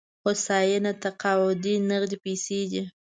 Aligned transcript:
هوساینه 0.23 0.91
تقاعد 1.03 1.63
نغدې 1.89 2.17
پيسې 2.25 2.59
دي. 2.71 2.81